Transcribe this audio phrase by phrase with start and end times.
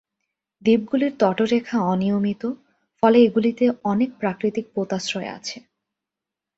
[0.61, 2.43] দ্বীপগুলির তটরেখা অনিয়মিত,
[3.03, 5.57] ফলে এগুলিতে অনেক প্রাকৃতিক পোতাশ্রয় আছে।